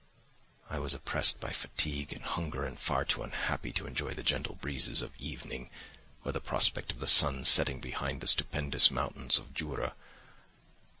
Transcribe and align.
I 0.67 0.79
was 0.79 0.95
oppressed 0.95 1.39
by 1.39 1.51
fatigue 1.53 2.11
and 2.11 2.23
hunger 2.23 2.65
and 2.65 2.79
far 2.79 3.05
too 3.05 3.21
unhappy 3.21 3.71
to 3.73 3.85
enjoy 3.85 4.15
the 4.15 4.23
gentle 4.23 4.55
breezes 4.55 5.03
of 5.03 5.13
evening 5.19 5.69
or 6.25 6.31
the 6.31 6.41
prospect 6.41 6.91
of 6.91 6.99
the 6.99 7.05
sun 7.05 7.45
setting 7.45 7.79
behind 7.79 8.19
the 8.21 8.25
stupendous 8.25 8.89
mountains 8.89 9.37
of 9.37 9.53
Jura. 9.53 9.93